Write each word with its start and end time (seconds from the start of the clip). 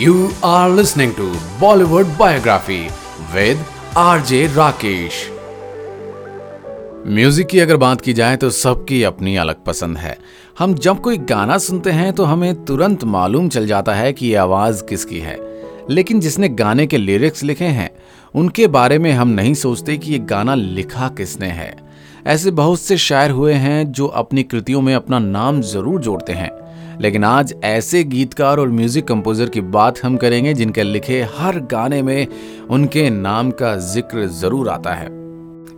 You 0.00 0.28
are 0.44 0.70
listening 0.70 1.10
to 1.14 1.24
Bollywood 1.60 2.08
Biography 2.18 2.90
with 3.34 3.58
RJ 3.94 4.48
Rakesh. 4.48 5.16
Music 7.06 7.46
की 7.46 7.58
अगर 7.58 7.76
बात 7.76 8.00
की 8.00 8.12
जाए 8.12 8.36
तो 8.36 8.50
सबकी 8.50 9.02
अपनी 9.02 9.36
अलग 9.36 9.64
पसंद 9.64 9.96
है। 9.96 10.18
हम 10.58 10.74
जब 10.74 11.00
कोई 11.00 11.18
गाना 11.18 11.58
सुनते 11.58 11.90
हैं 11.90 12.12
तो 12.12 12.24
हमें 12.24 12.64
तुरंत 12.64 13.04
मालूम 13.04 13.48
चल 13.48 13.66
जाता 13.66 13.94
है 13.94 14.12
कि 14.12 14.26
ये 14.26 14.34
आवाज़ 14.34 14.84
किसकी 14.84 15.18
है। 15.18 15.38
लेकिन 15.90 16.20
जिसने 16.20 16.48
गाने 16.48 16.86
के 16.86 16.96
लिरिक्स 16.96 17.42
लिखे 17.42 17.64
हैं, 17.64 17.90
उनके 18.34 18.66
बारे 18.66 18.98
में 18.98 19.12
हम 19.12 19.28
नहीं 19.28 19.54
सोचते 19.54 19.96
कि 19.96 20.12
ये 20.12 20.18
गाना 20.18 20.54
लिखा 20.54 21.08
किसने 21.08 21.48
है। 21.48 21.89
ऐसे 22.26 22.50
बहुत 22.50 22.80
से 22.80 22.96
शायर 22.96 23.30
हुए 23.30 23.52
हैं 23.54 23.92
जो 23.92 24.06
अपनी 24.06 24.42
कृतियों 24.42 24.80
में 24.80 24.94
अपना 24.94 25.18
नाम 25.18 25.60
ज़रूर 25.62 26.00
जोड़ते 26.00 26.32
हैं। 26.32 26.50
लेकिन 27.00 27.24
आज 27.24 27.54
ऐसे 27.64 28.02
गीतकार 28.04 28.58
और 28.58 28.68
म्यूज़िक 28.68 29.06
कंपोजर 29.08 29.48
की 29.48 29.60
बात 29.60 30.02
हम 30.04 30.16
करेंगे 30.16 30.54
जिनके 30.54 30.82
लिखे 30.82 31.22
हर 31.36 31.60
गाने 31.60 32.02
में 32.02 32.26
उनके 32.68 33.08
नाम 33.10 33.50
का 33.50 33.76
ज़िक्र 33.76 34.26
ज़रूर 34.26 34.68
आता 34.68 34.94
है। 34.94 35.19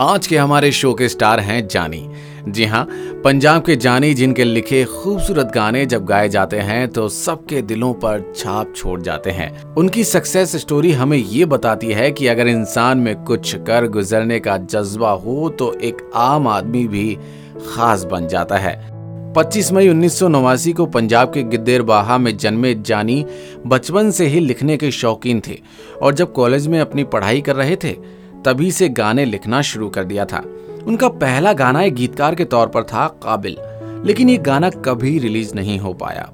आज 0.00 0.26
के 0.26 0.36
हमारे 0.36 0.70
शो 0.72 0.92
के 0.94 1.08
स्टार 1.08 1.40
हैं 1.40 1.66
जानी। 1.68 2.08
जी 2.48 2.64
हाँ 2.64 2.84
पंजाब 3.24 3.62
के 3.62 3.74
जानी 3.76 4.12
जिनके 4.14 4.44
लिखे 4.44 4.82
खूबसूरत 4.84 5.52
गाने 5.54 5.84
जब 5.86 6.04
गाए 6.04 6.28
जाते 6.28 6.58
हैं 6.58 6.88
तो 6.88 7.08
सबके 7.08 7.60
दिलों 7.62 7.92
पर 7.94 8.32
छाप 8.36 8.72
छोड़ 8.76 9.00
जाते 9.00 9.30
हैं। 9.30 9.74
उनकी 9.74 10.04
सक्सेस 10.04 10.56
स्टोरी 10.56 10.90
हमें 10.92 11.16
ये 11.18 11.44
बताती 11.44 11.92
है 11.92 12.10
कि 12.12 12.26
अगर 12.26 12.48
इंसान 12.48 12.98
में 12.98 13.14
कुछ 13.24 13.54
कर 13.56 13.86
गुजरने 13.88 14.38
का 14.40 14.56
जज्बा 14.56 15.10
हो 15.10 15.48
तो 15.48 15.72
एक 15.74 16.10
आम 16.14 16.48
आदमी 16.48 16.86
भी 16.88 17.14
खास 17.68 18.04
बन 18.04 18.26
जाता 18.28 18.56
है। 18.56 18.74
25 19.34 19.72
मई 19.72 19.88
उन्नीस 19.88 20.18
सौ 20.18 20.28
नवासी 20.28 20.72
को 20.72 20.86
पंजाब 20.86 21.32
के 21.32 21.42
गिद्देरबाहा 21.42 22.18
में 22.18 22.36
जन्मे 22.36 22.74
जानी 22.82 23.24
बचपन 23.66 24.10
से 24.10 24.26
ही 24.26 24.40
लिखने 24.40 24.76
के 24.76 24.90
शौकीन 24.90 25.42
थे, 25.48 25.58
और 26.02 26.14
जब 26.14 26.32
कॉलेज 26.32 26.66
में 26.66 26.78
अपनी 26.80 27.04
पढ़ाई 27.04 27.40
कर 27.40 27.56
रहे 27.56 27.76
थे 27.76 27.96
तभी 28.44 28.72
से 28.72 28.88
गाने 28.88 29.24
लिखना 29.24 29.62
शुरू 29.62 29.88
कर 29.88 30.04
दिया 30.04 30.24
था। 30.24 30.44
उनका 30.86 31.08
पहला 31.08 31.52
गाना 31.52 31.82
एक 31.82 31.94
गीतकार 31.94 32.34
के 32.34 32.44
तौर 32.44 32.66
पर 32.66 32.82
था, 32.82 33.08
काबिल। 33.08 33.56
लेकिन 34.06 34.28
ये 34.28 34.36
गाना 34.36 34.70
कभी 34.70 35.18
रिलीज़ 35.18 35.54
नहीं 35.54 35.78
हो 35.78 35.92
पाया। 35.92 36.30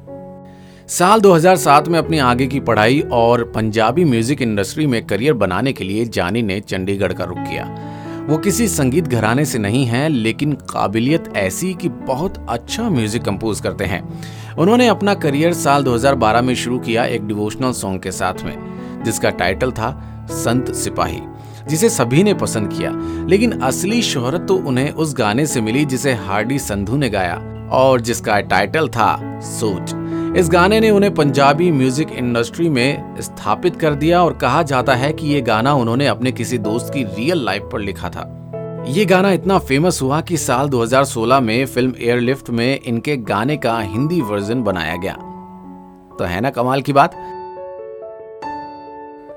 साल 0.89 1.21
2007 1.21 1.89
में 1.89 1.99
अपनी 1.99 2.19
आगे 2.19 2.47
की 2.47 2.61
पढ़ाई 2.61 3.01
और 3.13 3.45
पंजाबी 3.45 4.05
म्यूज़िक 4.05 4.43
इंडस्ट्री 4.43 4.87
में 4.87 5.07
करियर 5.07 5.33
बनाने 5.33 5.73
के 5.73 5.85
लिए 5.85 6.05
जानी 6.05 6.43
ने 6.43 6.61
चंडीगढ़ 6.61 7.13
का 7.13 7.25
रुख 7.25 7.39
किया। 7.39 7.79
वो 8.29 8.39
किसी 8.39 8.69
संगीत 8.69 9.09
घराने 9.09 9.45
से 9.45 9.59
नहीं 9.59 9.87
है, 9.87 10.09
लेकिन 10.09 10.53
काबिलियत 10.53 11.33
ऐसी 11.37 11.75
कि 11.75 11.89
बहुत 11.89 12.47
अच्छा 12.49 12.91
म्यूज़िक 12.91 13.23
कंपोज 13.23 13.61
करते 13.61 13.85
हैं। 13.85 14.23
उन्होंने 14.59 14.87
अपना 14.87 15.15
करियर 15.15 15.53
साल 15.53 15.85
2012 15.85 16.43
में 16.43 16.55
शुरू 16.55 16.79
किया 16.79 17.05
एक 17.05 17.27
डिवोशनल 17.27 17.73
सॉन्ग 17.73 18.03
के 18.03 18.13
साथ 18.13 18.35
में, 18.45 18.57
जिसका 19.05 19.31
टाइटल 19.31 19.73
था, 19.73 20.27
संत 20.31 20.75
सिपाही। 20.75 21.21
जिसे 21.71 21.89
सभी 21.89 22.23
ने 22.23 22.35
पसंद 22.35 22.73
किया, 22.73 22.91
लेकिन 23.29 23.53
असली 23.61 24.03
शोहरत 24.03 24.47
तो 24.49 24.55
उन्हें 24.57 24.91
उस 24.91 25.15
गाने 25.15 25.47
से 25.47 25.61
मिली 25.61 25.85
जिसे 25.85 26.13
हार्डी 26.15 26.59
संधू 26.59 26.97
ने 26.97 27.11
गाया 27.11 27.37
और 27.73 28.01
जिसका 28.01 28.41
टाइटल 28.41 28.89
था 28.89 29.41
सोच 29.41 29.95
इस 30.37 30.49
गाने 30.51 30.81
ने 30.81 30.91
उन्हें 30.91 31.15
पंजाबी 31.15 31.71
म्यूज़िक 31.71 32.11
इंडस्ट्री 32.13 32.69
में 32.69 33.21
स्थापित 33.21 33.77
कर 33.77 33.95
दिया 33.95 34.23
और 34.23 34.35
कहा 34.35 34.63
जाता 34.63 34.95
है 34.95 35.13
कि 35.13 35.27
ये 35.27 35.41
गाना 35.41 35.75
उन्होंने 35.75 36.07
अपने 36.07 36.33
किसी 36.33 36.59
दोस्त 36.59 36.93
की 36.95 37.03
रियल 37.05 37.45
लाइफ 37.45 37.69
पर 37.73 37.81
लिखा 37.81 38.11
था। 38.11 38.27
ये 38.89 39.05
गाना 39.05 39.33
इतना 39.33 39.59
फ़ेमस 39.59 40.03
हुआ 40.03 40.21
कि 40.21 40.37
साल 40.37 40.69
2016 40.69 41.41
में 41.41 41.67
फ़िल्म 41.67 41.95
एयरलिफ्ट 42.01 42.51
में 42.51 42.81
इनके 42.81 43.17
गाने 43.17 43.57
का 43.57 43.79
हिंदी 43.81 44.21
वर्जन 44.21 44.63
बनाया 44.63 44.97
गया। 44.97 45.15
तो 46.19 46.25
है 46.25 46.41
ना 46.41 46.51
कमाल 46.51 46.83
की 46.83 46.93
बात? 46.93 47.15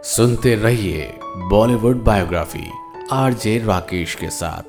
सुनते 0.05 0.55
रहिए 0.55 1.13
बॉलीवुड 1.23 2.03
बायोग्राफी, 2.03 2.71
आरजे 3.11 3.57
राकेश 3.66 4.16
के 4.16 4.29
साथ। 4.29 4.63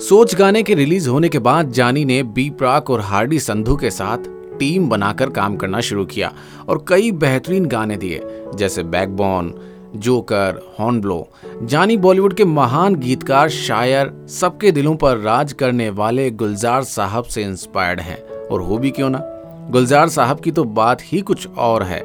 सोच 0.00 0.34
गाने 0.34 0.62
के 0.62 0.74
रिलीज़ 0.74 1.08
होने 1.08 1.28
के 1.28 1.38
बाद 1.38 1.70
जानी 1.70 2.04
ने 2.04 2.22
बी 2.22 2.50
प्राक 2.50 2.90
और 2.90 3.00
हार्डी 3.00 3.38
संधू 3.38 3.76
के 3.76 3.90
साथ 3.90 4.18
टीम 4.58 4.88
बनाकर 4.88 5.30
काम 5.30 5.56
करना 5.56 5.80
शुरू 5.80 6.04
किया 6.04 6.32
और 6.68 6.84
कई 6.88 7.12
बेहतरीन 7.12 7.66
गाने 7.66 7.96
दिए, 7.96 8.20
जैसे 8.54 8.82
बैकबोन, 8.82 9.54
जोकर, 9.96 10.74
हॉर्नब्लो। 10.80 11.28
जानी 11.62 11.96
बॉलीवुड 11.96 12.34
के 12.34 12.44
महान 12.44 12.94
गीतकार, 12.94 13.48
शायर, 13.48 14.26
सबके 14.28 14.72
दिलों 14.72 14.96
पर 14.96 15.16
राज 15.16 15.52
करने 15.52 15.90
वाले 15.90 16.30
गुलजार 16.30 16.82
साहब 16.82 17.24
से 17.24 17.42
इंस्पायर्ड 17.42 18.00
हैं। 18.00 18.22
और 18.22 18.62
हो 18.62 18.78
भी 18.78 18.90
क्यों 18.90 19.10
ना? 19.10 19.36
गुलजार 19.70 20.08
साहब 20.08 20.40
की 20.40 20.50
तो 20.50 20.64
बात 20.64 21.02
ही 21.02 21.20
कुछ 21.20 21.46
और 21.58 21.82
है। 21.82 22.04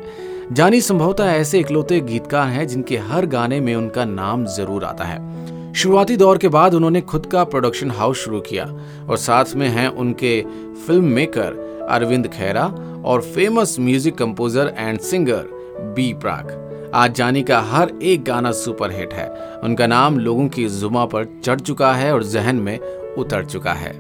जानी 0.54 0.82
संभवतः 0.82 1.26
ऐसे 1.26 1.60
इकलौते 1.60 2.00
गीतकार 2.02 2.48
हैं 2.48 2.68
जिनके 2.68 2.98
हर 2.98 3.26
गाने 3.26 3.60
में 3.60 3.74
उनका 3.76 4.06
नाम 4.06 4.46
ज़रूर 4.48 4.84
आता 4.84 5.04
है। 5.04 5.74
शुरुआती 5.74 6.18
दौर 6.18 6.38
के 6.38 6.48
बाद 6.48 6.74
उन्होंने 6.74 7.02
खुद 7.04 7.26
का 7.26 7.44
प्रोडक्शन 7.44 7.92
हाउस 7.92 8.18
शुरू 8.18 8.42
किया 8.42 8.66
और 9.10 9.18
साथ 9.18 9.56
में 9.56 9.68
हैं 9.70 9.88
उनके 9.88 10.42
फ़िल्म 10.88 11.06
मेकर 11.06 11.88
अरविंद 11.92 12.28
खैरा 12.28 12.66
और 13.06 13.22
famous 13.24 13.76
music 13.80 14.18
composer 14.18 14.74
and 14.78 15.00
singer 15.00 15.50
B 15.96 16.14
Praak 16.14 16.92
आज 16.96 17.14
जानी 17.14 17.44
का 17.44 17.60
हर 17.64 17.92
एक 18.04 18.24
गाना 18.24 18.52
सुपरहिट 18.54 19.14
है। 19.14 19.30
उनका 19.64 19.88
नाम 19.88 20.20
लोगों 20.20 20.48
की 20.48 20.68
जुमा 20.70 21.06
पर 21.06 21.26
चढ़ 21.44 21.60
चुका 21.60 21.94
है 21.94 22.14
और 22.14 22.24
जहन 22.26 22.56
में 22.58 22.78
उतर 23.18 23.46
चुका 23.46 23.74
है। 23.74 23.94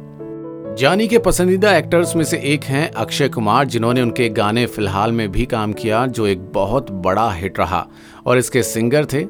जानी 0.78 1.08
के 1.08 1.18
पसंदीदा 1.18 1.75
एक्टर्स 1.78 2.16
में 2.16 2.24
से 2.24 2.38
एक 2.38 2.63
हैं 2.63 2.91
अक्षय 2.91 3.30
कुमार, 3.30 3.66
जिन्होंने 3.66 4.02
उनके 4.02 4.30
गाने 4.30 4.66
फ़िलहाल 4.66 5.12
में 5.12 5.31
भी 5.31 5.46
काम 5.46 5.74
किया, 5.74 6.06
जो 6.08 6.25
एक 6.28 6.40
बहुत 6.53 6.91
बड़ा 6.91 7.31
हिट 7.31 7.59
रहा। 7.59 7.88
और 8.25 8.38
इसके 8.38 8.63
सिंगर 8.63 9.06
थे 9.06 9.24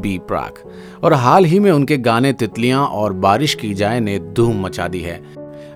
बी 0.00 0.18
प्राक। 0.18 0.54
और 1.04 1.12
हाल 1.12 1.44
ही 1.44 1.58
में 1.58 1.70
उनके 1.70 1.96
गाने 1.98 2.32
तितलियाँ 2.32 2.86
और 2.86 3.12
बारिश 3.12 3.54
की 3.54 3.72
जाए 3.74 4.00
ने 4.00 4.18
धूम 4.18 4.60
मचा 4.60 4.88
दी 4.88 5.00
है। 5.00 5.20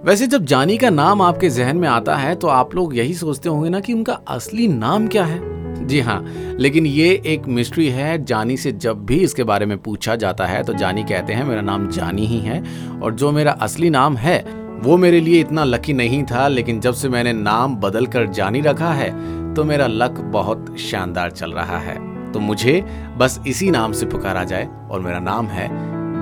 वैसे 0.05 0.27
जब 0.27 0.45
जानी 0.45 0.79
का 0.79 0.91
नाम 0.91 1.23
आपके 1.23 1.51
जहन 1.51 1.77
में 1.77 1.89
आता 1.89 2.17
है 2.17 2.35
तो 2.35 2.49
आप 2.49 2.75
लोग 2.75 2.97
यही 2.97 3.15
सोचते 3.15 3.49
होंगे 3.49 3.71
ना 3.71 3.81
कि 3.81 3.93
उनका 3.93 4.13
असली 4.29 4.69
नाम 4.69 5.07
क्या 5.09 5.25
है? 5.25 5.39
जी 5.87 6.01
हाँ 6.01 6.23
लेकिन 6.59 6.87
ये 6.87 7.23
एक 7.27 7.47
मिस्ट्री 7.47 7.89
है। 7.89 8.25
जानी 8.25 8.57
से 8.57 8.73
जब 8.73 9.05
भी 9.07 9.17
इसके 9.17 9.45
बारे 9.45 9.67
में 9.67 9.79
पूछा 9.79 10.17
जाता 10.17 10.47
है 10.47 10.63
तो 10.63 10.73
जानी 10.73 11.03
कहते 11.03 11.33
हैं, 11.33 11.45
मेरा 11.45 11.61
नाम 11.61 11.89
जानी 11.89 12.27
ही 12.27 12.39
है, 12.39 12.63
और 13.03 13.15
जो 13.15 13.33
मेरा 13.33 13.53
असली 13.53 13.91
नाम 13.91 14.17
है 14.17 14.64
वो 14.85 14.97
मेरे 14.97 15.21
लिए 15.21 15.41
इतना 15.41 15.65
लकी 15.65 15.93
नहीं 15.93 16.23
था, 16.23 16.47
लेकिन 16.49 16.81
जब 16.81 16.95
से 16.95 17.09
मैंने 17.09 17.33
नाम 17.33 17.77
बदल 17.77 18.07
कर 18.07 18.27
जानी 18.29 18.61
रखा 18.61 18.93
है 18.93 19.55
तो 19.55 19.65
मेरा 19.65 19.87
लक 19.87 20.21
बहुत 20.33 20.77
शानदार 20.81 21.31
चल 21.31 21.53
रहा 21.53 21.79
है। 21.79 21.97
तो 22.33 22.41
मुझे 22.41 22.81
बस 23.17 23.41
इसी 23.47 23.71
नाम 23.71 23.93
से 23.93 24.07
पुकारा 24.07 24.45
जाए 24.45 24.69
और 24.91 25.01
मेरा 25.01 25.19
नाम 25.21 25.47
है 25.47 25.69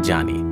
जानी। 0.02 0.51